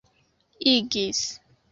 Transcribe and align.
igis 0.73 1.21